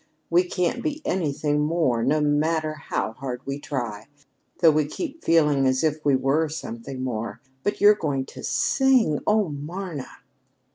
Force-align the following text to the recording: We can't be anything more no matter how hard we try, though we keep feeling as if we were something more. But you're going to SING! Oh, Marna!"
We 0.31 0.45
can't 0.45 0.81
be 0.81 1.03
anything 1.05 1.59
more 1.61 2.01
no 2.03 2.21
matter 2.21 2.73
how 2.73 3.11
hard 3.13 3.45
we 3.45 3.59
try, 3.59 4.07
though 4.59 4.71
we 4.71 4.85
keep 4.87 5.23
feeling 5.23 5.67
as 5.67 5.83
if 5.83 6.03
we 6.03 6.15
were 6.15 6.49
something 6.49 7.03
more. 7.03 7.39
But 7.61 7.79
you're 7.81 7.93
going 7.93 8.25
to 8.25 8.43
SING! 8.43 9.19
Oh, 9.27 9.49
Marna!" 9.49 10.07